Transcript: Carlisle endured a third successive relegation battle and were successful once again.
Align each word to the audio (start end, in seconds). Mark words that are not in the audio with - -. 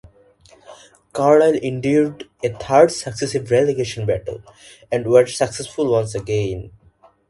Carlisle 1.13 1.57
endured 1.61 2.27
a 2.43 2.49
third 2.53 2.91
successive 2.91 3.51
relegation 3.51 4.03
battle 4.07 4.41
and 4.91 5.05
were 5.05 5.27
successful 5.27 5.91
once 5.91 6.15
again. 6.15 6.71